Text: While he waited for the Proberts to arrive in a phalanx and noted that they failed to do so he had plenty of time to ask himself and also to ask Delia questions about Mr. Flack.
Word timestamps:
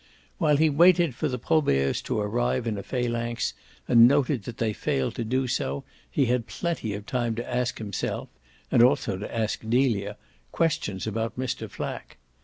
While 0.39 0.57
he 0.57 0.67
waited 0.67 1.13
for 1.13 1.27
the 1.27 1.37
Proberts 1.37 2.01
to 2.05 2.19
arrive 2.19 2.65
in 2.65 2.75
a 2.79 2.81
phalanx 2.81 3.53
and 3.87 4.07
noted 4.07 4.45
that 4.45 4.57
they 4.57 4.73
failed 4.73 5.13
to 5.13 5.23
do 5.23 5.45
so 5.45 5.83
he 6.09 6.25
had 6.25 6.47
plenty 6.47 6.95
of 6.95 7.05
time 7.05 7.35
to 7.35 7.47
ask 7.47 7.77
himself 7.77 8.27
and 8.71 8.81
also 8.81 9.15
to 9.15 9.31
ask 9.37 9.61
Delia 9.61 10.17
questions 10.51 11.05
about 11.05 11.37
Mr. 11.37 11.69
Flack. 11.69 12.17